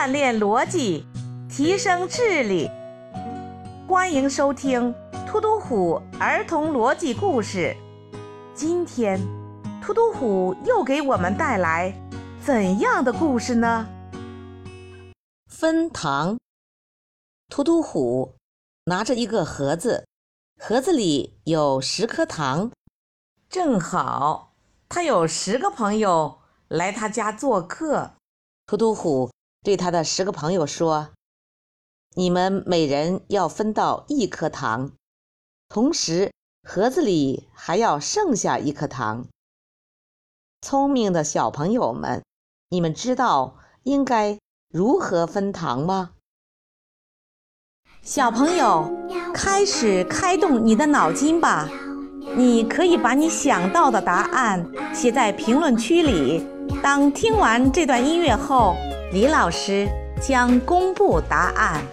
[0.00, 1.04] 锻炼逻辑，
[1.46, 2.70] 提升智力。
[3.86, 4.94] 欢迎收听
[5.26, 7.76] 突突虎儿童逻辑故事。
[8.54, 9.20] 今天，
[9.82, 11.94] 突突虎又给我们带来
[12.42, 13.86] 怎样的故事呢？
[15.50, 16.38] 分糖。
[17.50, 18.36] 突突虎
[18.86, 20.06] 拿着一个盒子，
[20.58, 22.72] 盒子里有十颗糖，
[23.50, 24.54] 正好
[24.88, 26.38] 他有十个朋友
[26.68, 28.12] 来他家做客。
[28.66, 29.30] 突突虎
[29.62, 31.10] 对他的十个朋友说
[32.16, 34.92] ：“你们每人要分到一颗糖，
[35.68, 36.32] 同时
[36.66, 39.26] 盒子里还要剩下一颗糖。
[40.62, 42.22] 聪明的小朋友们，
[42.70, 44.38] 你们知道应该
[44.72, 46.12] 如何分糖吗？”
[48.02, 48.90] 小朋友，
[49.34, 51.68] 开始开动你的脑筋吧！
[52.34, 56.46] 你可以把你想到的答案写在评论区里。
[56.82, 58.74] 当听完这段音乐后，
[59.12, 59.88] 李老师
[60.20, 61.84] 将公布答案。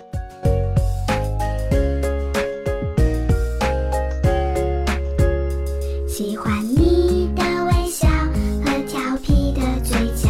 [6.07, 8.07] 喜欢你的微笑
[8.63, 10.29] 和调皮的嘴角，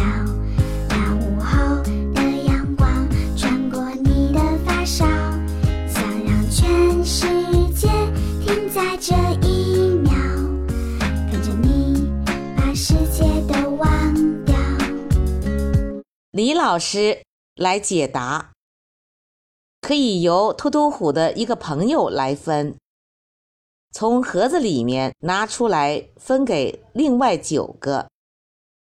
[0.88, 1.82] 那午后
[2.14, 5.04] 的阳光穿过你的发梢，
[5.86, 7.26] 想让全世
[16.38, 17.24] 李老师
[17.56, 18.52] 来解答，
[19.80, 22.76] 可以由突突虎的一个朋友来分，
[23.90, 28.08] 从盒子里面拿出来分给另外九个，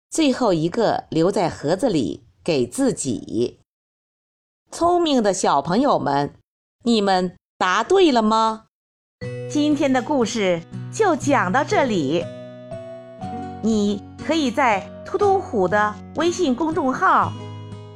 [0.09, 3.59] 最后一个留在盒子里给自己。
[4.71, 6.33] 聪明的小朋友们，
[6.85, 8.67] 你们答对了吗？
[9.49, 12.23] 今天的故事就讲到这里。
[13.61, 17.31] 你可以在突突虎的微信公众号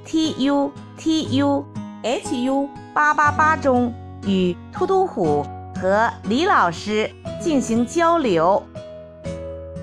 [0.05, 1.65] t u t u
[2.03, 3.91] h u 八八八中
[4.25, 5.43] 与突突虎
[5.81, 7.11] 和李老师
[7.41, 8.63] 进行交流。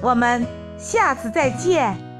[0.00, 0.46] 我们
[0.78, 2.11] 下次再见。